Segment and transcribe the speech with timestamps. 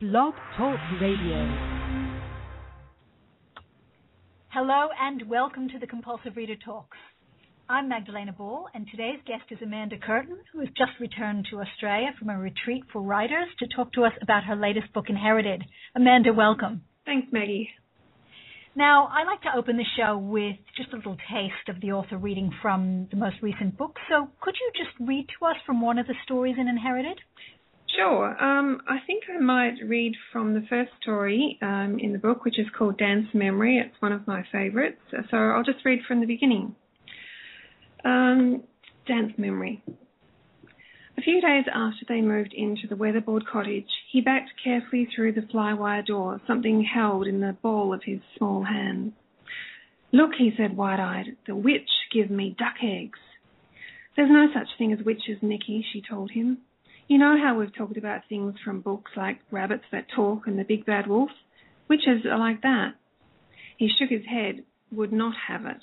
[0.00, 1.44] Blog Talk Radio.
[4.46, 6.96] Hello and welcome to the Compulsive Reader Talks.
[7.68, 12.10] I'm Magdalena Ball, and today's guest is Amanda Curtin, who has just returned to Australia
[12.16, 15.64] from a retreat for writers to talk to us about her latest book, Inherited.
[15.96, 16.82] Amanda, welcome.
[17.04, 17.70] Thanks, Maggie.
[18.76, 22.18] Now, I like to open the show with just a little taste of the author
[22.18, 23.96] reading from the most recent book.
[24.08, 27.18] So, could you just read to us from one of the stories in Inherited?
[27.96, 28.42] Sure.
[28.42, 32.58] Um, I think I might read from the first story um, in the book, which
[32.58, 33.78] is called Dance Memory.
[33.78, 35.00] It's one of my favourites.
[35.10, 36.74] So I'll just read from the beginning.
[38.04, 38.62] Um,
[39.06, 39.82] Dance Memory.
[41.16, 45.40] A few days after they moved into the weatherboard cottage, he backed carefully through the
[45.40, 49.14] flywire door, something held in the ball of his small hand.
[50.12, 53.18] Look, he said wide eyed, the witch give me duck eggs.
[54.14, 56.58] There's no such thing as witches, Nicky, she told him.
[57.08, 60.64] You know how we've talked about things from books like Rabbits That Talk and The
[60.64, 61.30] Big Bad Wolf?
[61.88, 62.96] Witches are like that.
[63.78, 65.80] He shook his head, would not have it.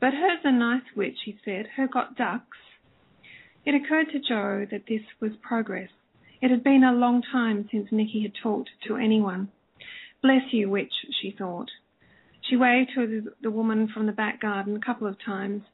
[0.00, 1.66] But her's a nice witch, he said.
[1.76, 2.56] Her got ducks.
[3.66, 5.90] It occurred to Joe that this was progress.
[6.40, 9.50] It had been a long time since Nicky had talked to anyone.
[10.22, 11.68] Bless you, witch, she thought.
[12.48, 15.64] She waved to the woman from the back garden a couple of times,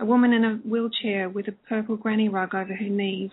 [0.00, 3.30] a woman in a wheelchair with a purple granny rug over her knees.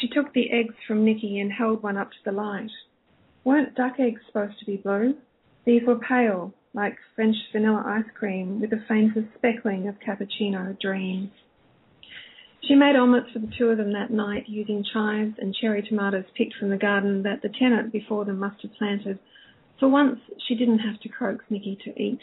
[0.00, 2.70] She took the eggs from Nicky and held one up to the light.
[3.44, 5.14] Weren't duck eggs supposed to be blue?
[5.64, 11.30] These were pale, like French vanilla ice cream, with the faintest speckling of cappuccino dreams.
[12.66, 16.24] She made omelettes for the two of them that night using chives and cherry tomatoes
[16.34, 19.18] picked from the garden that the tenant before them must have planted.
[19.78, 22.20] For once, she didn't have to coax Nicky to eat.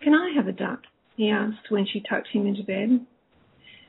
[0.00, 0.82] Can I have a duck?
[1.16, 3.04] he asked when she tucked him into bed.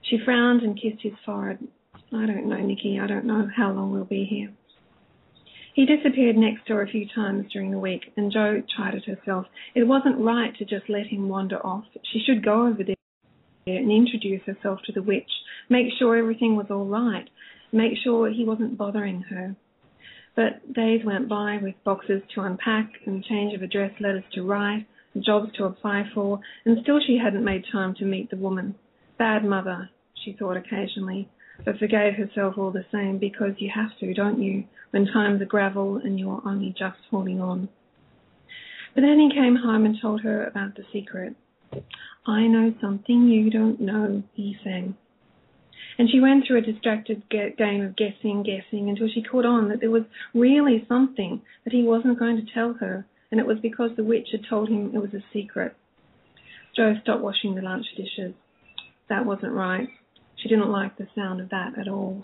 [0.01, 1.67] She frowned and kissed his forehead.
[2.13, 2.99] I don't know, Nicky.
[3.01, 4.53] I don't know how long we'll be here.
[5.73, 9.45] He disappeared next door a few times during the week, and Jo chided herself.
[9.73, 11.83] It wasn't right to just let him wander off.
[12.13, 12.95] She should go over there
[13.67, 15.29] and introduce herself to the witch,
[15.69, 17.27] make sure everything was all right,
[17.73, 19.55] make sure he wasn't bothering her.
[20.35, 24.85] But days went by with boxes to unpack and change of address letters to write,
[25.19, 28.75] jobs to apply for, and still she hadn't made time to meet the woman.
[29.17, 29.89] Bad mother,
[30.23, 31.27] she thought occasionally
[31.63, 35.45] but forgave herself all the same because you have to, don't you, when times are
[35.45, 37.69] gravel and you're only just holding on.
[38.93, 41.35] But then he came home and told her about the secret.
[42.25, 44.95] I know something you don't know, he sang.
[45.97, 49.79] And she went through a distracted game of guessing, guessing, until she caught on that
[49.79, 53.91] there was really something that he wasn't going to tell her, and it was because
[53.95, 55.75] the witch had told him it was a secret.
[56.75, 58.33] Jo stopped washing the lunch dishes.
[59.07, 59.87] That wasn't right.
[60.41, 62.23] She didn't like the sound of that at all.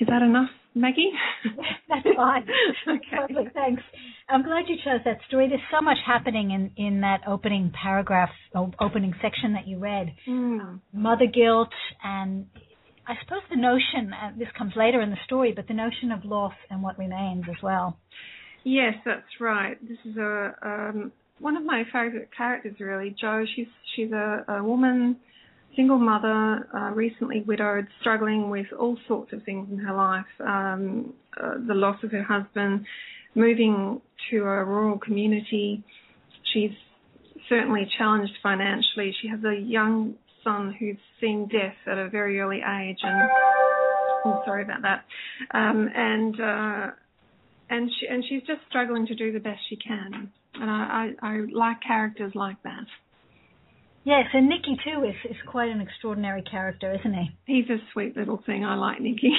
[0.00, 1.10] Is that enough, Maggie?
[1.88, 2.42] That's fine.
[2.88, 3.20] okay.
[3.20, 3.82] Lovely, thanks.
[4.28, 5.48] I'm glad you chose that story.
[5.48, 10.14] There's so much happening in, in that opening paragraph, opening section that you read.
[10.28, 10.80] Mm.
[10.92, 11.72] Mother guilt
[12.02, 12.46] and
[13.06, 16.24] I suppose the notion, uh, this comes later in the story, but the notion of
[16.24, 17.98] loss and what remains as well.
[18.64, 19.76] Yes, that's right.
[19.86, 23.14] This is a um, one of my favorite characters, really.
[23.20, 23.66] Jo, she's
[23.96, 25.16] she's a, a woman
[25.76, 31.14] single mother, uh, recently widowed, struggling with all sorts of things in her life um,
[31.40, 32.84] uh, the loss of her husband,
[33.34, 34.00] moving
[34.30, 35.82] to a rural community.
[36.52, 36.72] She's
[37.48, 39.14] certainly challenged financially.
[39.22, 43.30] She has a young son who's seen death at a very early age, and
[44.24, 45.04] oh, sorry about that.
[45.52, 46.90] Um, and uh,
[47.70, 50.30] and she and she's just struggling to do the best she can.
[50.54, 52.84] And I, I, I like characters like that.
[54.04, 57.30] Yes, and Nicky too is is quite an extraordinary character, isn't he?
[57.46, 58.64] He's a sweet little thing.
[58.64, 59.32] I like Nicky.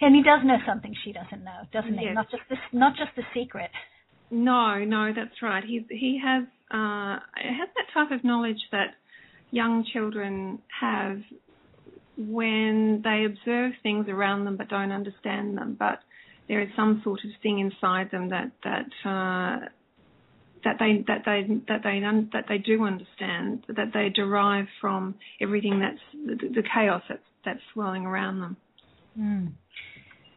[0.00, 2.06] and he does know something she doesn't know, doesn't he?
[2.06, 2.14] Yes.
[2.14, 3.70] Not just this, not just the secret.
[4.30, 5.62] No, no, that's right.
[5.62, 8.94] He he has uh has that type of knowledge that
[9.50, 11.18] young children have
[12.16, 16.00] when they observe things around them but don't understand them, but
[16.48, 19.66] there is some sort of thing inside them that that uh,
[20.64, 22.00] that they that they that they
[22.32, 27.60] that they do understand that they derive from everything that's the, the chaos that's that's
[27.72, 28.56] swirling around them.
[29.18, 29.52] Mm.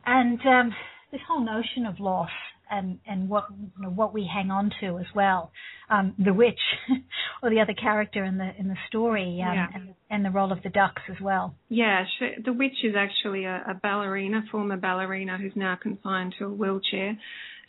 [0.05, 0.75] And um,
[1.11, 2.29] this whole notion of loss
[2.69, 5.51] and and what you know, what we hang on to as well,
[5.89, 6.59] um, the witch
[7.43, 9.67] or the other character in the in the story, um, yeah.
[9.73, 11.55] and, and the role of the ducks as well.
[11.69, 16.45] Yeah, she, the witch is actually a, a ballerina, former ballerina who's now confined to
[16.45, 17.17] a wheelchair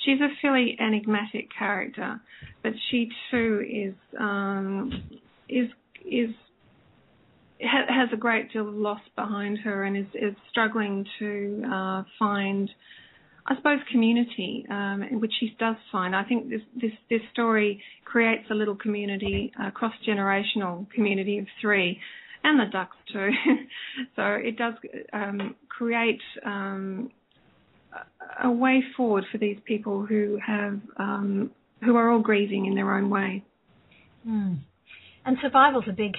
[0.06, 2.20] she's a fairly enigmatic character,
[2.62, 5.68] but she too is um, is
[6.04, 6.30] is
[7.60, 12.02] ha- has a great deal of loss behind her and is, is struggling to uh,
[12.18, 12.70] find,
[13.46, 16.14] I suppose, community, um, which she does find.
[16.14, 21.46] I think this this this story creates a little community, a cross generational community of
[21.60, 21.98] three,
[22.44, 23.30] and the ducks too.
[24.16, 24.74] so it does
[25.12, 26.20] um, create.
[28.42, 31.50] A way forward for these people who have um,
[31.82, 33.44] who are all grieving in their own way.
[34.26, 34.58] Mm.
[35.24, 36.12] And survival's a big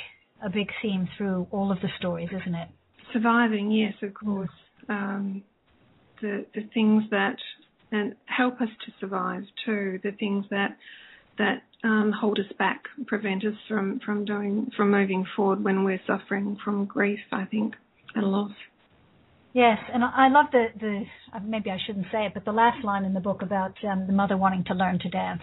[0.43, 2.69] a big theme through all of the stories, isn't it?
[3.13, 4.49] Surviving, yes, of course.
[4.89, 5.43] Um,
[6.21, 7.37] the the things that
[7.91, 9.99] and help us to survive too.
[10.03, 10.77] The things that
[11.37, 16.01] that um, hold us back, prevent us from from doing from moving forward when we're
[16.07, 17.19] suffering from grief.
[17.31, 17.75] I think
[18.15, 18.51] and loss.
[19.53, 21.03] Yes, and I love the the
[21.33, 24.05] uh, maybe I shouldn't say it, but the last line in the book about um,
[24.05, 25.41] the mother wanting to learn to dance.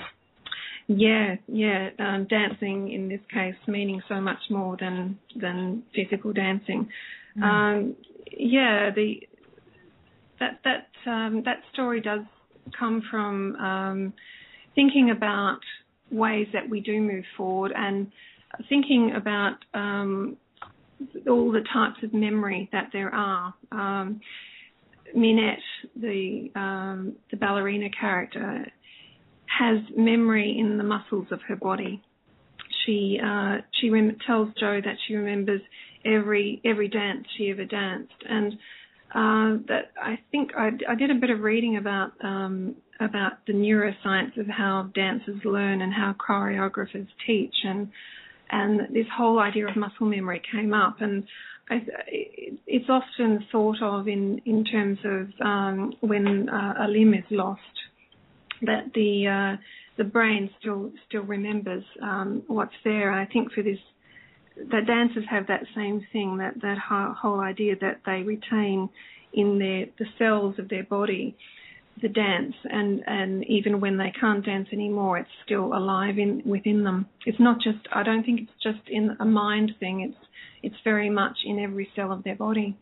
[0.87, 1.89] Yeah, yeah.
[1.99, 6.89] Um, dancing in this case meaning so much more than than physical dancing.
[7.37, 7.43] Mm.
[7.43, 7.97] Um,
[8.31, 9.21] yeah, the
[10.41, 12.21] that that um, that story does
[12.79, 14.13] come from um,
[14.75, 15.61] thinking about
[16.11, 18.11] ways that we do move forward and
[18.69, 20.37] thinking about um,
[21.29, 23.55] all the types of memory that there are.
[23.73, 24.21] Um,
[25.15, 25.59] Minette,
[25.97, 28.67] the um, the ballerina character,
[29.47, 32.03] has memory in the muscles of her body.
[32.85, 35.61] She uh, she rem- tells Jo that she remembers
[36.05, 38.53] every every dance she ever danced, and
[39.15, 43.53] uh, that I think I, I, did a bit of reading about um, about the
[43.53, 47.91] neuroscience of how dancers learn and how choreographers teach, and
[48.51, 51.25] and this whole idea of muscle memory came up, and
[51.71, 57.61] it's often thought of in in terms of um, when uh, a limb is lost
[58.63, 59.57] that the uh,
[59.97, 63.11] the brain still still remembers um, what's there.
[63.11, 63.79] And I think for this,
[64.57, 68.89] that dancers have that same thing that that whole idea that they retain
[69.33, 71.37] in their the cells of their body
[72.03, 76.85] the dance and and even when they can't dance anymore it's still alive in within
[76.85, 80.27] them it's not just i don't think it's just in a mind thing it's
[80.63, 82.77] it's very much in every cell of their body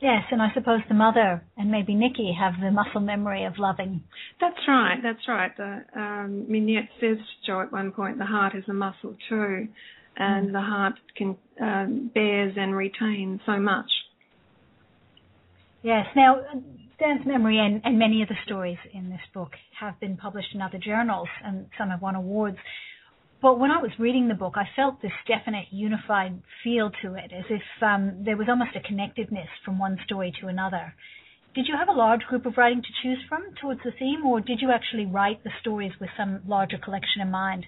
[0.00, 4.02] Yes, and I suppose the mother and maybe Nicky have the muscle memory of loving.
[4.38, 4.98] That's right.
[5.02, 5.56] That's right.
[5.56, 9.68] The, um, Minette says to Jo at one point, the heart is a muscle too,
[10.16, 10.52] and mm.
[10.52, 13.90] the heart can um, bears and retains so much.
[15.84, 16.06] Yes.
[16.16, 16.40] Now,
[16.98, 20.62] dance memory and, and many of the stories in this book have been published in
[20.62, 22.56] other journals, and some have won awards.
[23.42, 27.32] But when I was reading the book, I felt this definite unified feel to it,
[27.36, 30.94] as if um, there was almost a connectedness from one story to another.
[31.54, 34.40] Did you have a large group of writing to choose from towards the theme, or
[34.40, 37.66] did you actually write the stories with some larger collection in mind?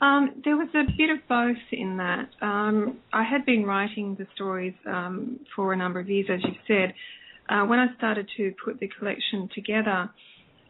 [0.00, 2.30] Um, there was a bit of both in that.
[2.40, 6.54] Um, I had been writing the stories um, for a number of years, as you
[6.66, 6.94] said.
[7.48, 10.10] Uh, when I started to put the collection together,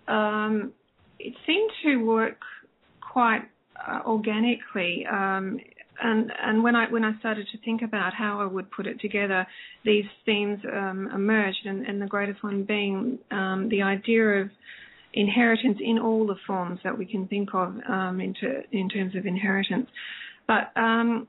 [0.09, 0.73] um,
[1.19, 2.39] it seemed to work
[3.01, 3.43] quite
[3.87, 5.07] uh, organically.
[5.11, 5.59] Um,
[6.03, 9.01] and and when I when I started to think about how I would put it
[9.01, 9.47] together,
[9.85, 14.51] these themes um, emerged, and, and, the greatest one being um, the idea of
[15.13, 19.27] inheritance in all the forms that we can think of um, into in terms of
[19.27, 19.87] inheritance.
[20.49, 21.29] But um,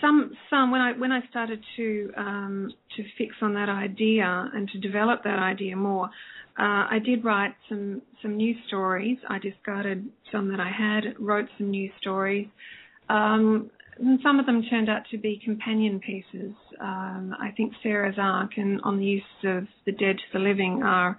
[0.00, 4.68] some some when I when I started to um, to fix on that idea and
[4.70, 6.06] to develop that idea more,
[6.58, 9.18] uh, I did write some some new stories.
[9.28, 12.48] I discarded some that I had, wrote some new stories.
[13.08, 16.52] Um, and some of them turned out to be companion pieces.
[16.80, 20.82] Um, I think Sarah's arc and on the use of the dead to the living
[20.84, 21.16] are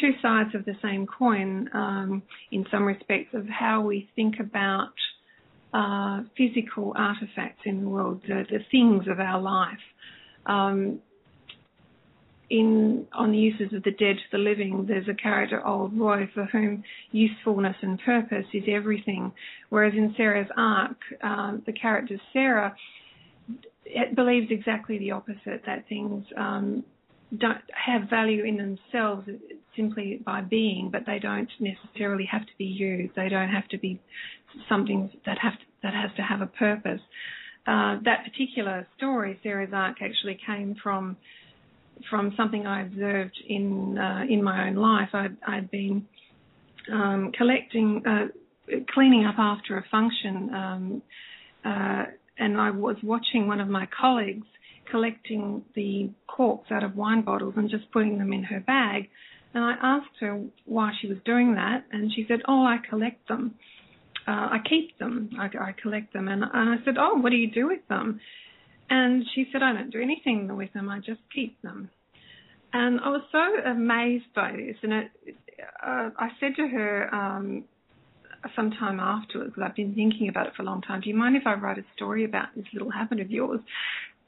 [0.00, 4.92] two sides of the same coin um, in some respects of how we think about
[5.74, 9.84] uh, physical artifacts in the world, the, the things of our life.
[10.46, 11.00] Um,
[12.50, 16.28] in on the uses of the dead to the living, there's a character, Old Roy,
[16.32, 19.32] for whom usefulness and purpose is everything.
[19.70, 22.76] Whereas in Sarah's arc, um, the character Sarah
[24.14, 26.84] believes exactly the opposite, that things um,
[27.36, 29.28] don't have value in themselves
[29.76, 33.14] simply by being, but they don't necessarily have to be used.
[33.14, 34.00] They don't have to be
[34.68, 37.00] something that have to, that has to have a purpose.
[37.66, 41.16] Uh, that particular story, Sarah's arc, actually came from
[42.10, 45.10] from something I observed in uh, in my own life.
[45.12, 46.06] I'd, I'd been
[46.92, 48.26] um, collecting, uh,
[48.92, 51.02] cleaning up after a function, um,
[51.64, 52.04] uh,
[52.38, 54.46] and I was watching one of my colleagues
[54.90, 59.08] collecting the corks out of wine bottles and just putting them in her bag.
[59.54, 63.28] And I asked her why she was doing that, and she said, "Oh, I collect
[63.28, 63.54] them.
[64.26, 65.30] Uh, I keep them.
[65.38, 68.20] I, I collect them." And, and I said, "Oh, what do you do with them?"
[68.90, 71.90] And she said, I don't do anything with them, I just keep them.
[72.72, 74.76] And I was so amazed by this.
[74.82, 75.10] And it,
[75.84, 77.64] uh, I said to her um,
[78.54, 81.36] sometime afterwards, because I've been thinking about it for a long time, do you mind
[81.36, 83.60] if I write a story about this little habit of yours?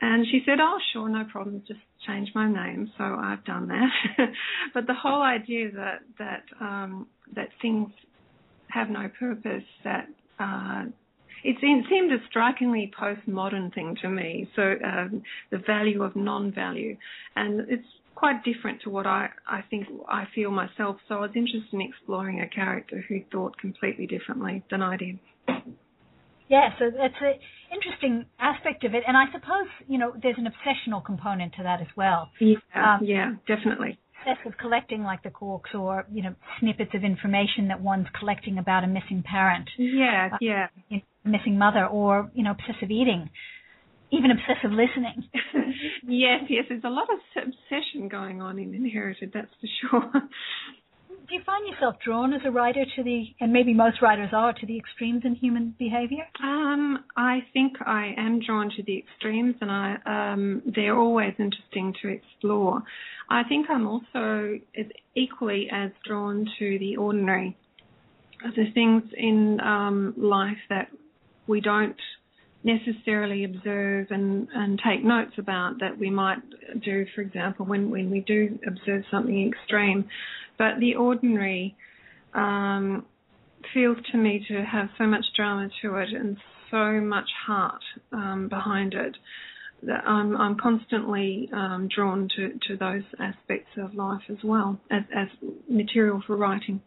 [0.00, 1.62] And she said, "Oh, sure, no problem.
[1.66, 4.28] Just change my name." So I've done that.
[4.74, 7.90] but the whole idea that that um, that things
[8.68, 10.84] have no purpose, that uh,
[11.44, 14.48] it seemed a strikingly postmodern thing to me.
[14.54, 16.96] So um, the value of non-value,
[17.34, 20.96] and it's quite different to what I, I think I feel myself.
[21.08, 25.18] So I was interested in exploring a character who thought completely differently than I did.
[26.48, 27.34] Yeah, so that's an
[27.74, 31.80] interesting aspect of it, and I suppose you know there's an obsessional component to that
[31.80, 32.30] as well.
[32.40, 33.98] Yeah, um, yeah, definitely.
[34.26, 38.84] Obsessive collecting, like the corks, or you know snippets of information that one's collecting about
[38.84, 39.68] a missing parent.
[39.76, 40.66] Yeah, uh, yeah.
[41.24, 43.30] missing mother, or you know obsessive eating,
[44.10, 45.28] even obsessive listening.
[46.06, 46.64] yes, yes.
[46.68, 50.22] There's a lot of obsession going on in Inherited, that's for sure
[51.28, 54.52] do you find yourself drawn as a writer to the, and maybe most writers are,
[54.52, 56.24] to the extremes in human behavior?
[56.42, 61.94] Um, I think I am drawn to the extremes, and I um, they're always interesting
[62.02, 62.82] to explore.
[63.28, 67.56] I think I'm also as equally as drawn to the ordinary,
[68.42, 70.88] the things in um, life that
[71.46, 71.96] we don't
[72.66, 76.38] necessarily observe and, and take notes about that we might
[76.84, 80.04] do, for example, when, when we do observe something extreme.
[80.58, 81.76] But the ordinary
[82.34, 83.06] um,
[83.72, 86.36] feels to me to have so much drama to it and
[86.70, 87.82] so much heart
[88.12, 89.16] um, behind it
[89.84, 95.02] that I'm, I'm constantly um, drawn to, to those aspects of life as well as,
[95.14, 95.28] as
[95.68, 96.80] material for writing.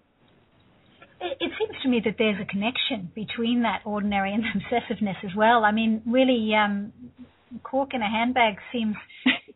[1.22, 5.66] It, seems to me that there's a connection between that ordinary and obsessiveness as well.
[5.66, 6.94] I mean, really, um,
[7.64, 8.96] cork in a handbag seems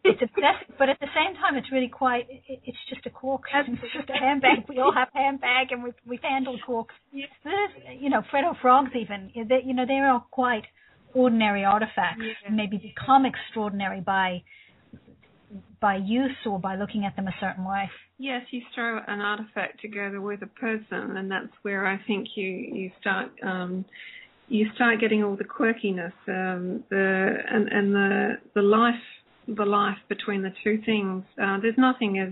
[0.03, 2.27] it's obsessive, but at the same time, it's really quite.
[2.47, 3.43] It's just a cork.
[3.53, 4.65] It's just a handbag.
[4.67, 6.95] We all have handbag, and we've we've handled corks.
[7.11, 7.29] Yes.
[7.99, 9.31] You know, Freddo frogs even.
[9.35, 10.63] They, you know, they're all quite
[11.13, 12.21] ordinary artifacts.
[12.21, 12.51] Yeah.
[12.51, 14.43] Maybe become extraordinary by
[15.79, 17.89] by use or by looking at them a certain way.
[18.23, 22.47] Yes, you throw an artifact together with a person, and that's where I think you
[22.47, 23.29] you start.
[23.43, 23.83] Um,
[24.47, 29.03] you start getting all the quirkiness, um, the and, and the the life
[29.49, 31.25] the life between the two things.
[31.37, 32.31] Uh, there's nothing as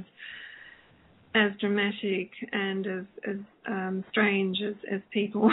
[1.36, 3.36] as dramatic and as as
[3.68, 5.52] um, strange as, as people,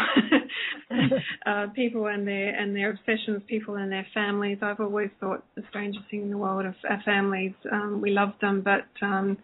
[1.47, 4.59] uh, people and their and their obsessions, people and their families.
[4.62, 7.54] I've always thought the strangest thing in the world of our families.
[7.73, 9.37] Um, we love them, but um,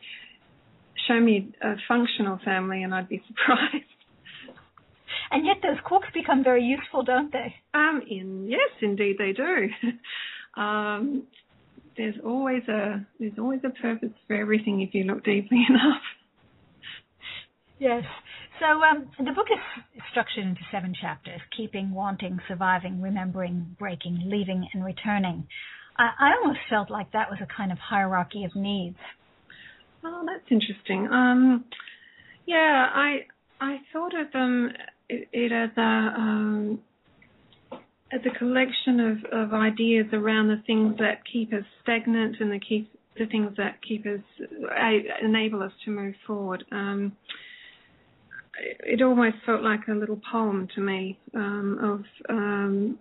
[1.08, 3.84] show me a functional family, and I'd be surprised.
[5.30, 7.54] And yet, those corks become very useful, don't they?
[7.72, 9.68] Um, in yes, indeed they do.
[10.60, 11.24] um,
[11.96, 16.02] there's always a there's always a purpose for everything if you look deeply enough.
[17.78, 18.04] Yes.
[18.60, 19.58] So um, the book is
[20.10, 25.46] structured into seven chapters: keeping, wanting, surviving, remembering, breaking, leaving, and returning.
[25.96, 28.98] I, I almost felt like that was a kind of hierarchy of needs.
[30.04, 31.08] Oh, that's interesting.
[31.10, 31.64] Um,
[32.46, 33.26] yeah, I
[33.60, 34.70] I thought of them
[35.08, 35.80] it, it as a
[36.20, 36.80] um,
[38.12, 42.60] as a collection of, of ideas around the things that keep us stagnant and the
[42.60, 44.20] keep the things that keep us
[45.22, 46.64] enable us to move forward.
[46.70, 47.16] Um,
[48.58, 51.78] it almost felt like a little poem to me um,
[52.28, 52.98] of um,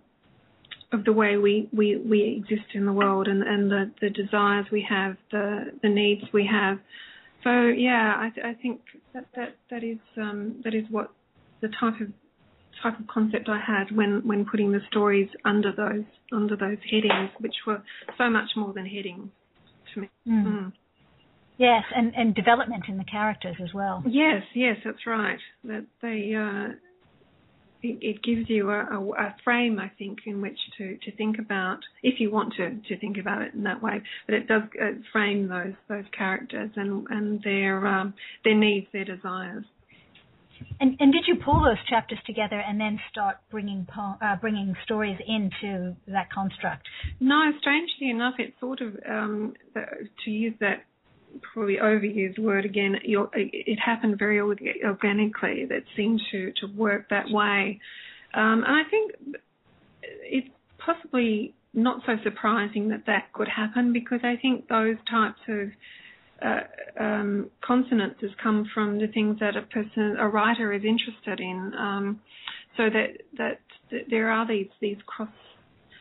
[0.94, 4.66] of the way we, we, we exist in the world and, and the, the desires
[4.72, 6.78] we have, the the needs we have.
[7.42, 8.80] So yeah, I, th- I think
[9.12, 11.10] that that that is um, that is what
[11.60, 12.08] the type of
[12.82, 17.30] type of concept I had when, when putting the stories under those under those headings,
[17.40, 17.82] which were
[18.16, 19.28] so much more than headings
[19.94, 20.10] to me.
[20.28, 20.46] Mm.
[20.46, 20.72] Mm.
[21.56, 24.02] Yes, and, and development in the characters as well.
[24.06, 25.38] Yes, yes, that's right.
[25.62, 26.74] That they uh,
[27.84, 31.38] it, it, gives you a, a, a, frame, I think, in which to, to think
[31.38, 34.02] about if you want to, to think about it in that way.
[34.26, 38.14] But it does uh, frame those those characters and and their um,
[38.44, 39.64] their needs, their desires.
[40.80, 44.74] And, and did you pull those chapters together and then start bringing po- uh, bringing
[44.84, 46.86] stories into that construct?
[47.20, 49.82] No, strangely enough, it sort of um, the,
[50.24, 50.84] to use that
[51.40, 52.96] probably overused word again.
[53.02, 55.66] It happened very organically.
[55.66, 57.80] That seemed to to work that way,
[58.34, 59.12] um, and I think
[60.02, 60.48] it's
[60.78, 65.70] possibly not so surprising that that could happen because I think those types of
[66.42, 71.72] uh, um, consonances come from the things that a person, a writer, is interested in.
[71.76, 72.20] Um,
[72.76, 73.60] so that, that,
[73.90, 75.28] that there are these these cross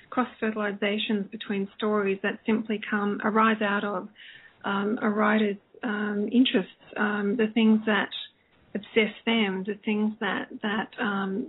[0.10, 4.08] cross fertilizations between stories that simply come arise out of
[4.64, 8.10] um, a writer's um, interests, um, the things that
[8.76, 11.48] obsess them, the things that that um,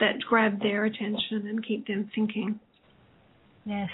[0.00, 2.60] that grab their attention and keep them thinking.
[3.64, 3.90] Yes,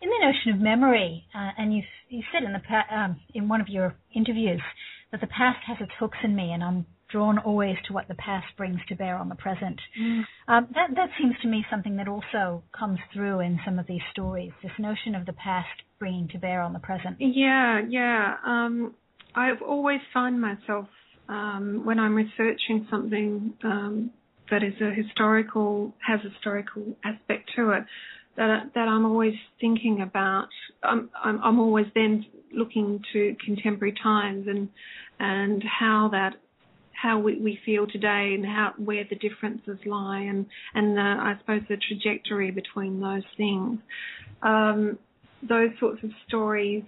[0.00, 3.48] in the notion of memory, uh, and you you said in the pa- um, in
[3.48, 4.62] one of your interviews
[5.10, 8.14] that the past has its hooks in me, and I'm drawn always to what the
[8.14, 9.80] past brings to bear on the present.
[10.00, 10.22] Mm.
[10.48, 14.00] Um, that that seems to me something that also comes through in some of these
[14.10, 14.52] stories.
[14.62, 17.16] This notion of the past bringing to bear on the present.
[17.20, 18.34] Yeah, yeah.
[18.44, 18.94] Um,
[19.34, 20.88] I've always found myself
[21.28, 24.10] um, when I'm researching something um,
[24.50, 27.84] that is a historical has a historical aspect to it
[28.36, 30.48] that that I'm always thinking about.
[30.82, 34.68] I'm I'm, I'm always then looking to contemporary times and
[35.18, 36.36] and how that
[37.02, 41.34] how we, we feel today and how where the differences lie and and the, I
[41.40, 43.80] suppose the trajectory between those things.
[44.42, 44.98] Um,
[45.48, 46.84] those sorts of stories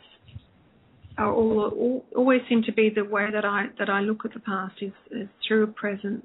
[1.19, 4.33] are all, all, always seem to be the way that I that I look at
[4.33, 6.25] the past is, is through a present,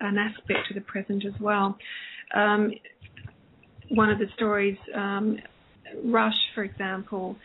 [0.00, 1.78] an aspect to the present as well.
[2.34, 2.72] Um,
[3.90, 5.38] one of the stories, um,
[6.04, 7.36] Rush, for example,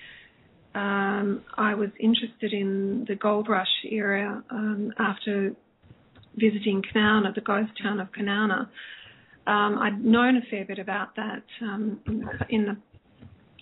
[0.75, 5.53] um, I was interested in the gold rush era um, after
[6.36, 8.67] visiting Kanowna, the ghost town of Kanowna.
[9.48, 12.00] Um, I'd known a fair bit about that um,
[12.50, 12.77] in the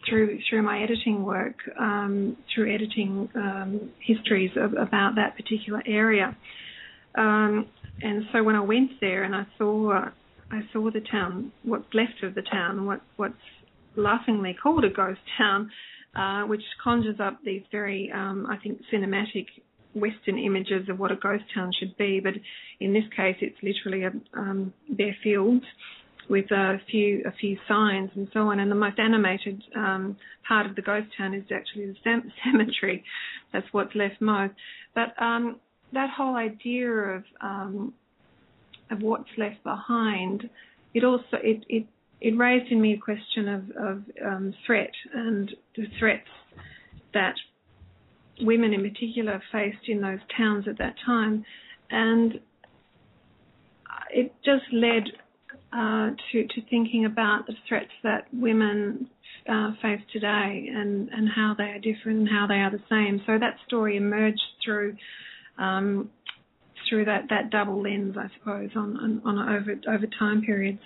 [0.10, 6.36] through through my editing work, um, through editing um, histories of, about that particular area.
[7.16, 10.10] And so when I went there and I saw
[10.52, 13.36] I saw the town, what's left of the town, what what's
[13.96, 15.72] laughingly called a ghost town,
[16.16, 19.48] uh, which conjures up these very, um, I think, cinematic
[19.96, 22.20] Western images of what a ghost town should be.
[22.20, 22.34] But
[22.80, 25.64] in this case, it's literally a um, bare field
[26.30, 28.60] with a few a few signs and so on.
[28.60, 30.18] And the most animated um,
[30.48, 33.04] part of the ghost town is actually the cem- cemetery.
[33.52, 34.54] That's what's left most.
[34.96, 35.60] But um,
[35.94, 37.94] that whole idea of um,
[38.92, 40.50] of what's left behind,
[40.94, 41.86] it also it it
[42.24, 46.30] it raised in me a question of of um, threat and the threats
[47.14, 47.36] that
[48.42, 51.46] women in particular faced in those towns at that time,
[51.92, 52.40] and
[54.10, 55.04] it just led
[55.74, 59.10] uh, to to thinking about the threats that women
[59.50, 63.22] uh, face today and and how they are different and how they are the same.
[63.26, 64.96] So that story emerged through.
[65.58, 66.10] Um,
[66.90, 70.82] through that, that double lens, I suppose, on, on, on over over time periods.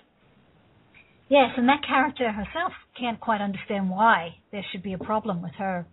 [1.29, 5.53] Yes, and that character herself can't quite understand why there should be a problem with
[5.57, 5.85] her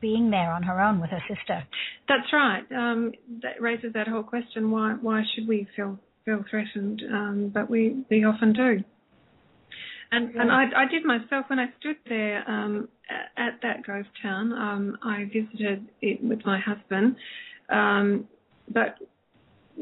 [0.00, 1.64] being there on her own with her sister.
[2.08, 2.62] That's right.
[2.72, 3.12] Um,
[3.42, 7.02] that raises that whole question: why why should we feel feel threatened?
[7.12, 8.84] Um, but we we often do.
[10.12, 14.08] And and I, I did myself when I stood there um, at, at, that ghost
[14.22, 14.52] town.
[14.52, 17.14] Um, I visited it with my husband,
[17.68, 18.26] um,
[18.68, 18.96] but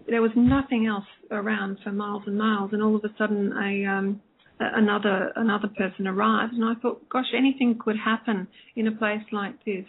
[0.06, 2.70] there was nothing else around for miles and miles.
[2.72, 4.20] And all of a sudden, a um,
[4.60, 9.64] another another person arrived, and I thought, gosh, anything could happen in a place like
[9.64, 9.84] this.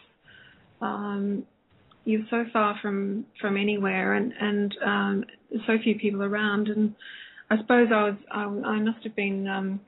[0.81, 1.43] Um,
[2.05, 5.23] you're so far from from anywhere, and and um,
[5.67, 6.95] so few people around, and
[7.49, 9.79] I suppose I was I, I must have been um,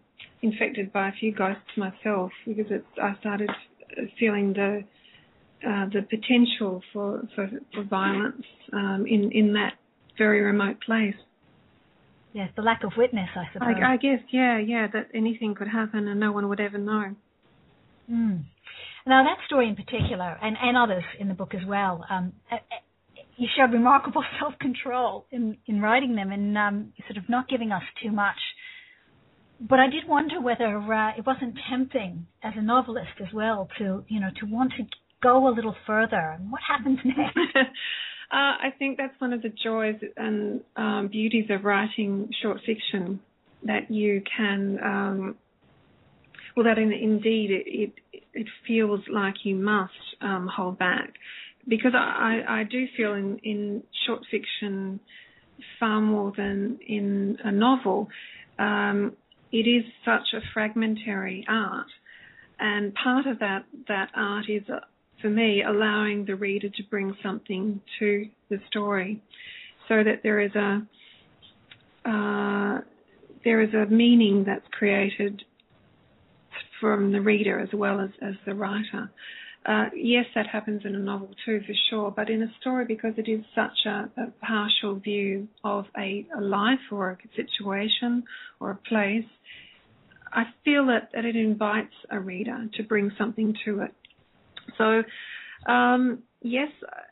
[0.42, 3.50] infected by a few ghosts myself because it's I started
[4.20, 4.84] feeling the
[5.68, 9.74] uh, the potential for for, for violence um, in in that
[10.18, 11.16] very remote place.
[12.34, 13.76] Yes, the lack of witness, I suppose.
[13.84, 17.16] I, I guess, yeah, yeah, that anything could happen and no one would ever know.
[18.10, 18.44] Mm.
[19.06, 22.34] Now, that story in particular, and, and others in the book as well, um,
[23.38, 27.72] you showed remarkable self control in, in writing them and um, sort of not giving
[27.72, 28.38] us too much.
[29.60, 34.04] But I did wonder whether uh, it wasn't tempting as a novelist as well to,
[34.08, 34.86] you know, to want to
[35.22, 36.36] go a little further.
[36.40, 37.38] And what happens next?
[38.32, 43.20] Uh, I think that's one of the joys and um, beauties of writing short fiction
[43.64, 45.36] that you can, um,
[46.56, 47.94] well, that in, indeed it, it,
[48.34, 49.92] it feels like you must
[50.22, 51.14] um, hold back.
[51.68, 55.02] Because I, I do feel in, in short fiction
[55.80, 58.08] far more than in a novel,
[58.58, 59.14] um,
[59.52, 61.88] it is such a fragmentary art,
[62.60, 64.64] and part of that that art is
[65.22, 69.22] for me, allowing the reader to bring something to the story,
[69.88, 70.82] so that there is a
[72.06, 72.82] uh,
[73.44, 75.44] there is a meaning that's created
[76.80, 79.12] from the reader as well as, as the writer.
[79.64, 83.14] Uh, yes, that happens in a novel too, for sure, but in a story, because
[83.18, 88.24] it is such a, a partial view of a, a, life or a situation
[88.60, 89.30] or a place,
[90.34, 93.94] I feel that, that it invites a reader to bring something to it.
[94.78, 96.70] So, um, yes,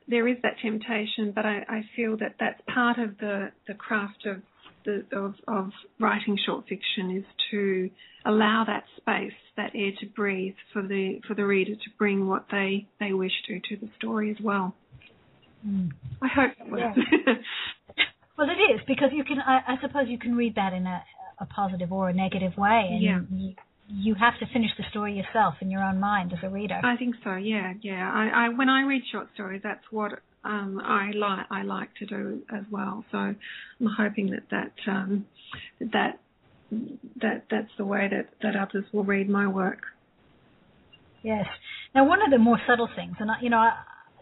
[0.07, 4.25] there is that temptation, but I, I, feel that that's part of the, the craft
[4.25, 4.37] of,
[4.85, 7.89] the, of, of writing short fiction is to
[8.25, 12.45] allow that space, that air to breathe for the for the reader to bring what
[12.51, 14.75] they, they wish to to the story as well.
[15.65, 15.91] Mm.
[16.21, 16.97] I hope that works.
[16.97, 17.33] Yeah.
[18.37, 19.39] well, it is because you can.
[19.39, 21.03] I, I, suppose you can read that in a,
[21.39, 23.19] a positive or a negative way, and yeah.
[23.31, 23.55] you,
[23.91, 26.79] you have to finish the story yourself in your own mind as a reader.
[26.83, 27.35] I think so.
[27.35, 28.11] Yeah, yeah.
[28.11, 31.45] I, I when I read short stories, that's what um, I like.
[31.49, 33.03] I like to do as well.
[33.11, 33.37] So I'm
[33.97, 35.25] hoping that that um,
[35.79, 36.19] that
[37.21, 39.81] that that's the way that that others will read my work.
[41.23, 41.45] Yes.
[41.93, 43.73] Now, one of the more subtle things, and I, you know, I,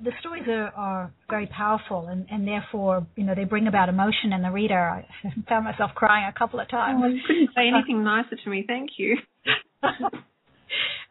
[0.03, 4.33] the stories are, are very powerful, and, and therefore, you know, they bring about emotion
[4.33, 4.79] in the reader.
[4.79, 5.05] I
[5.49, 7.01] found myself crying a couple of times.
[7.03, 8.63] Oh, you couldn't say anything nicer to me.
[8.67, 9.17] Thank you.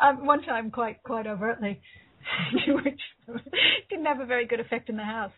[0.01, 1.81] um, one time, quite quite overtly,
[2.69, 3.01] which
[3.91, 5.33] didn't have a very good effect in the house.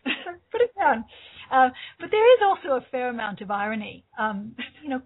[0.51, 1.05] Put it down.
[1.51, 4.05] Uh, but there is also a fair amount of irony.
[4.19, 5.01] Um, you know,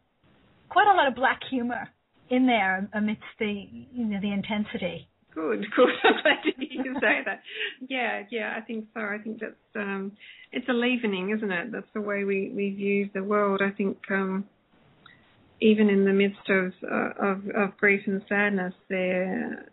[0.70, 1.88] quite a lot of black humor
[2.30, 5.08] in there amidst the you know the intensity.
[5.34, 5.90] Good, good.
[6.04, 7.42] I'm glad to hear you say that.
[7.88, 9.02] Yeah, yeah, I think so.
[9.02, 10.12] I think that's um
[10.52, 11.72] it's a leavening, isn't it?
[11.72, 13.62] That's the way we we view the world.
[13.64, 14.46] I think um
[15.60, 19.70] even in the midst of uh, of, of grief and sadness, there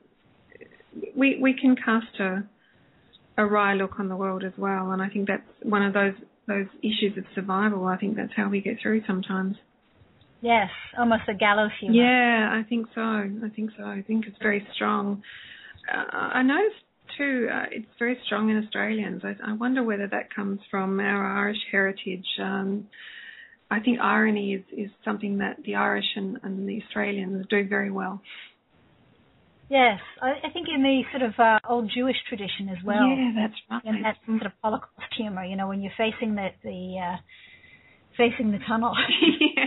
[1.17, 2.45] we we can cast a
[3.37, 6.15] a wry look on the world as well, and I think that's one of those
[6.47, 7.87] those issues of survival.
[7.87, 9.57] I think that's how we get through sometimes.
[10.43, 11.97] Yes, almost a gallows humor.
[11.97, 13.01] Yeah, I think so.
[13.01, 13.85] I think so.
[13.85, 15.23] I think it's very strong.
[15.93, 16.83] Uh, I noticed
[17.19, 19.23] too, uh, it's very strong in Australians.
[19.25, 22.25] I, I, wonder whether that comes from our Irish heritage.
[22.41, 22.87] Um,
[23.71, 27.91] I think irony is, is something that the Irish and, and the Australians do very
[27.91, 28.21] well.
[29.69, 33.07] Yes, I, I think in the sort of uh, old Jewish tradition as well.
[33.07, 33.83] Yeah, that's right.
[33.85, 37.17] And that sort of Holocaust humor, you know, when you're facing the the uh,
[38.17, 38.93] facing the tunnel.
[39.41, 39.67] yeah.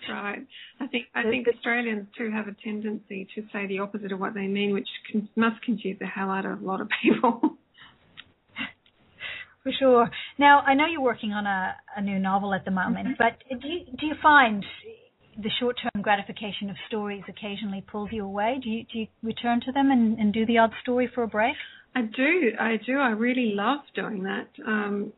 [0.00, 0.46] That's right.
[0.80, 4.34] I think I think Australians too have a tendency to say the opposite of what
[4.34, 7.40] they mean, which can, must confuse the hell out of a lot of people.
[9.62, 10.10] For sure.
[10.38, 13.18] Now I know you're working on a, a new novel at the moment, mm-hmm.
[13.18, 14.64] but do you do you find
[15.40, 18.58] the short-term gratification of stories occasionally pulls you away?
[18.62, 21.28] Do you do you return to them and, and do the odd story for a
[21.28, 21.54] break?
[21.94, 22.52] I do.
[22.60, 22.98] I do.
[22.98, 24.48] I really love doing that.
[24.66, 25.12] Um,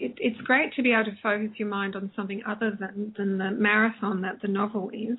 [0.00, 3.38] it, it's great to be able to focus your mind on something other than, than
[3.38, 5.18] the marathon that the novel is.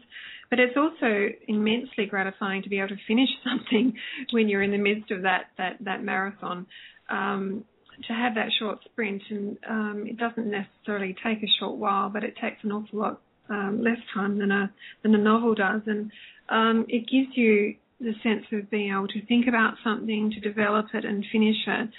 [0.49, 3.93] But it's also immensely gratifying to be able to finish something
[4.31, 6.65] when you're in the midst of that that that marathon.
[7.09, 7.65] Um,
[8.07, 12.23] to have that short sprint, and um, it doesn't necessarily take a short while, but
[12.23, 14.71] it takes an awful lot um, less time than a
[15.03, 16.11] than a novel does, and
[16.49, 20.87] um, it gives you the sense of being able to think about something, to develop
[20.95, 21.89] it, and finish it.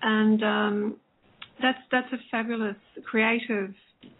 [0.00, 0.96] And um,
[1.62, 3.74] that's that's a fabulous creative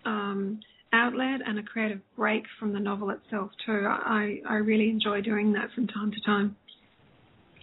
[0.04, 0.60] um,
[0.92, 3.86] outlet and a creative break from the novel itself too.
[3.86, 6.56] I I really enjoy doing that from time to time.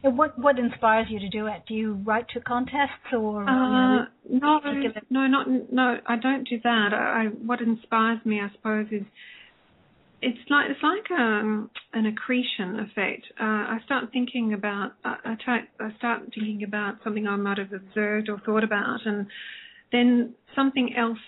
[0.03, 1.63] And what what inspires you to do it?
[1.67, 3.49] Do you write to contests or?
[3.49, 5.97] Uh, you know, no, no, not no.
[6.05, 6.89] I don't do that.
[6.93, 9.03] I, what inspires me, I suppose, is
[10.21, 13.25] it's like it's like um, an accretion effect.
[13.39, 17.57] Uh, I start thinking about I, I, t- I start thinking about something I might
[17.57, 19.27] have observed or thought about, and
[19.91, 21.19] then something else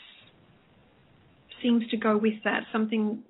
[1.61, 3.23] seems to go with that, something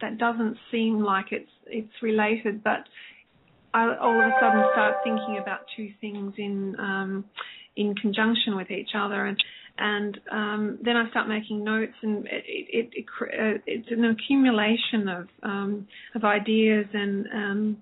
[0.00, 2.84] that doesn't seem like it's it's related, but
[3.72, 7.24] I all of a sudden start thinking about two things in um,
[7.76, 9.42] in conjunction with each other, and
[9.78, 15.08] and um, then I start making notes, and it, it, it, uh, it's an accumulation
[15.08, 17.76] of um, of ideas, and um,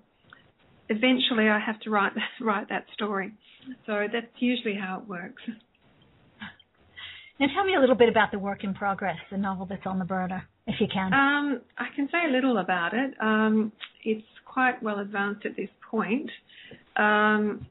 [0.89, 3.33] eventually I have to write write that story.
[3.85, 5.41] So that's usually how it works.
[7.41, 9.97] Now, tell me a little bit about the work in progress, the novel that's on
[9.97, 11.11] the burner, if you can.
[11.11, 13.15] Um, I can say a little about it.
[13.19, 13.71] Um,
[14.05, 16.29] it's quite well advanced at this point.
[16.97, 17.65] Um,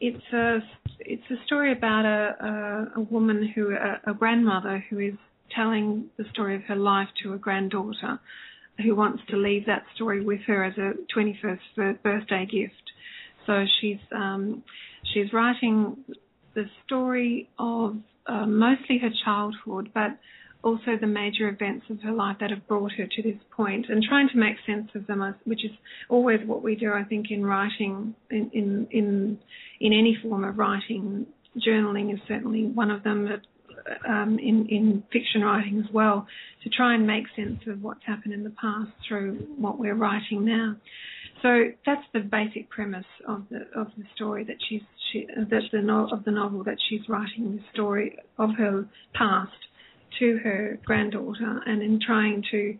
[0.00, 0.60] it's a
[1.00, 5.14] it's a story about a a, a woman who a, a grandmother who is
[5.54, 8.18] telling the story of her life to a granddaughter
[8.82, 12.90] who wants to leave that story with her as a 21st birthday gift.
[13.44, 14.62] So she's um,
[15.12, 15.98] she's writing
[16.54, 20.18] the story of uh, mostly her childhood, but
[20.62, 24.02] also the major events of her life that have brought her to this point, and
[24.02, 25.70] trying to make sense of them, which is
[26.08, 29.38] always what we do, I think, in writing, in in
[29.80, 31.26] in, any form of writing.
[31.58, 33.28] Journaling is certainly one of them.
[34.08, 36.26] Um, in in fiction writing as well
[36.62, 40.46] to try and make sense of what's happened in the past through what we're writing
[40.46, 40.76] now.
[41.42, 44.80] So that's the basic premise of the of the story that she's
[45.14, 49.52] she, that the no, of the novel that she's writing the story of her past
[50.18, 52.76] to her granddaughter, and in trying to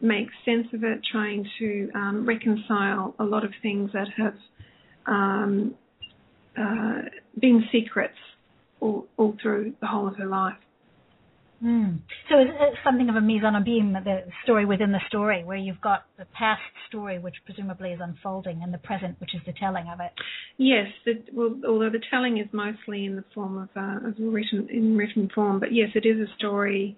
[0.00, 4.34] make sense of it, trying to um, reconcile a lot of things that have
[5.06, 5.74] um,
[6.56, 7.02] uh,
[7.38, 8.14] been secrets
[8.80, 10.56] all, all through the whole of her life.
[11.62, 11.98] Mm.
[12.28, 15.80] So it's something of a mise en abîme, the story within the story, where you've
[15.80, 19.88] got the past story, which presumably is unfolding, and the present, which is the telling
[19.88, 20.12] of it.
[20.56, 24.68] Yes, the, well, although the telling is mostly in the form of, uh, of written
[24.70, 26.96] in written form, but yes, it is a story,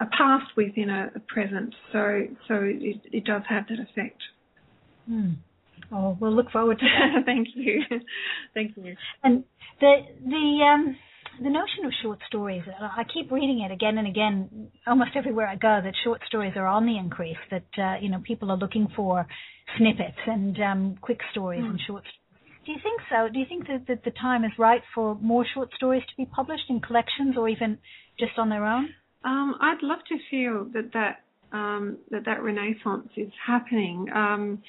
[0.00, 1.74] a past within a, a present.
[1.92, 4.20] So so it, it does have that effect.
[5.10, 5.36] Mm.
[5.90, 7.22] Oh, we'll look forward to that.
[7.24, 7.82] Thank you,
[8.54, 8.96] thank you.
[9.22, 9.44] And
[9.80, 10.96] the the um
[11.42, 15.56] the notion of short stories, I keep reading it again and again, almost everywhere I
[15.56, 17.36] go, that short stories are on the increase.
[17.50, 19.26] That uh, you know people are looking for
[19.78, 21.70] snippets and um, quick stories mm.
[21.70, 22.04] and short.
[22.64, 23.28] Do you think so?
[23.32, 26.26] Do you think that, that the time is right for more short stories to be
[26.26, 27.78] published in collections or even
[28.18, 28.88] just on their own?
[29.24, 31.22] Um, I'd love to feel that that
[31.56, 34.06] um, that that renaissance is happening.
[34.14, 34.62] Um,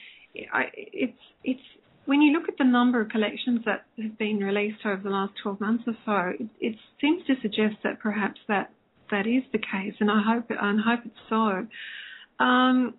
[0.53, 1.61] I, it's it's
[2.07, 5.33] when you look at the number of collections that have been released over the last
[5.43, 8.71] 12 months or so, it, it seems to suggest that perhaps that
[9.11, 11.67] that is the case, and I hope and hope it's so.
[12.43, 12.93] Um,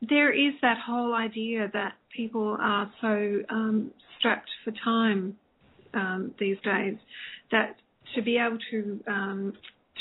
[0.00, 5.36] there is that whole idea that people are so um, strapped for time
[5.94, 6.96] um, these days
[7.52, 7.76] that
[8.16, 9.52] to be able to um,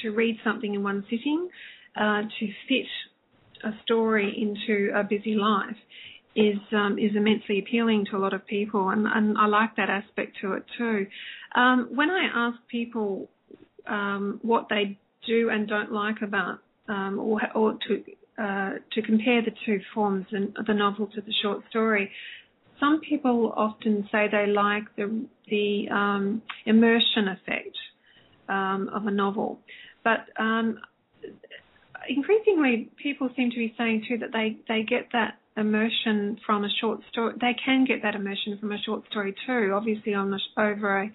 [0.01, 1.49] to read something in one sitting,
[1.95, 2.87] uh, to fit
[3.63, 5.77] a story into a busy life
[6.35, 9.89] is um, is immensely appealing to a lot of people, and, and I like that
[9.89, 11.07] aspect to it too.
[11.55, 13.29] Um, when I ask people
[13.87, 18.03] um, what they do and don't like about, um, or, or to
[18.41, 22.09] uh, to compare the two forms, the, the novel to the short story,
[22.79, 27.77] some people often say they like the the um, immersion effect
[28.47, 29.59] um, of a novel,
[30.03, 30.27] but
[32.07, 36.69] increasingly people seem to be saying too that they they get that immersion from a
[36.79, 37.33] short story.
[37.39, 41.11] They can get that immersion from a short story too, obviously on the, over a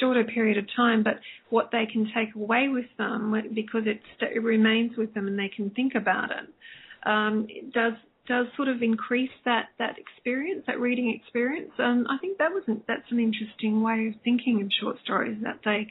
[0.00, 1.02] shorter period of time.
[1.02, 1.20] But
[1.50, 5.50] what they can take away with them, because it, it remains with them and they
[5.54, 7.94] can think about it, um, it does
[8.26, 11.70] does sort of increase that that experience, that reading experience.
[11.78, 15.38] And I think that was an, that's an interesting way of thinking of short stories
[15.44, 15.86] that they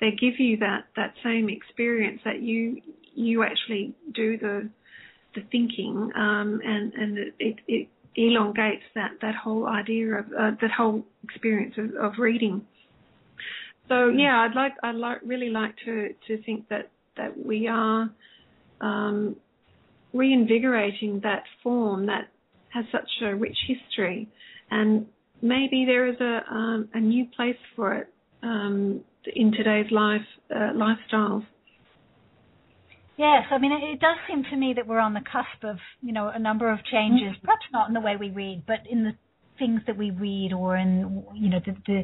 [0.00, 2.80] they give you that that same experience that you
[3.14, 4.70] you actually do the
[5.36, 10.70] the thinking, um, and and it, it, elongates that that whole idea of uh, that
[10.76, 12.62] whole experience of, of reading.
[13.88, 18.10] So yeah, I'd like I'd like really like to to think that that we are
[18.80, 19.36] um,
[20.12, 22.28] reinvigorating that form that
[22.70, 24.28] has such a rich history,
[24.70, 25.06] and
[25.42, 29.02] maybe there is a um, a new place for it um,
[29.34, 31.44] in today's life uh, lifestyles.
[33.18, 36.12] Yes, I mean, it, does seem to me that we're on the cusp of, you
[36.12, 37.46] know, a number of changes, mm-hmm.
[37.46, 39.12] perhaps not in the way we read, but in the
[39.58, 42.02] things that we read or in, you know, the, the,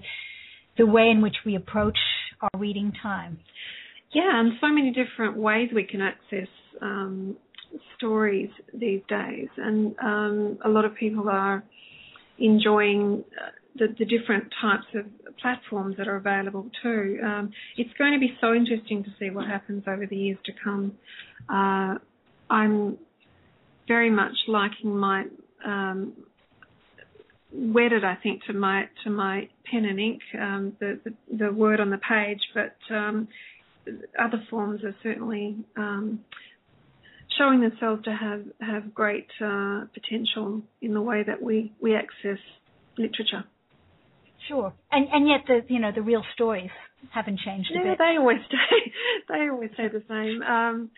[0.79, 1.98] the way in which we approach
[2.40, 3.38] our reading time.
[4.12, 6.48] Yeah, and so many different ways we can access
[6.81, 7.37] um,
[7.96, 11.62] stories these days, and um, a lot of people are
[12.38, 15.06] enjoying uh, the, the, different types of
[15.38, 17.18] platforms that are available too.
[17.24, 20.52] Um, it's going to be so interesting to see what happens over the years to
[20.62, 20.92] come.
[21.48, 21.98] Uh,
[22.50, 22.98] I'm
[23.88, 25.24] very much liking my
[25.64, 26.12] um,
[27.52, 31.80] wedded, I think, to my to my pen and ink, um, the, the, the word
[31.80, 33.28] on the page, but um,
[34.18, 36.20] other forms are certainly um,
[37.38, 42.38] showing themselves to have have great uh, potential in the way that we we access
[42.96, 43.44] literature.
[44.48, 46.70] Sure, and and yet the you know the real stories
[47.11, 47.98] haven't changed a yeah, bit.
[47.98, 48.92] they always stay.
[49.28, 50.42] They always stay the same.
[50.42, 50.90] Um,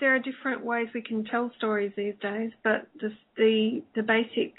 [0.00, 4.54] there are different ways we can tell stories these days, but the the, the basic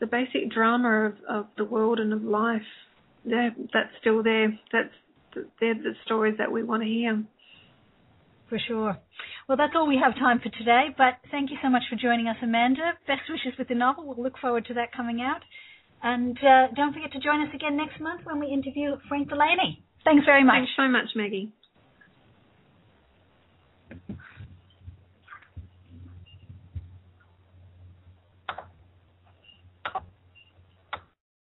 [0.00, 2.60] the basic drama of, of the world and of life,
[3.24, 4.58] that's still there.
[4.72, 4.92] That's
[5.60, 7.22] they're the stories that we want to hear.
[8.48, 8.96] For sure.
[9.48, 12.28] Well, that's all we have time for today, but thank you so much for joining
[12.28, 12.92] us, Amanda.
[13.06, 14.06] Best wishes with the novel.
[14.06, 15.42] We'll look forward to that coming out.
[16.02, 19.82] And uh, don't forget to join us again next month when we interview Frank Delaney.
[20.04, 20.54] Thanks very much.
[20.54, 21.52] Thanks so much, Maggie.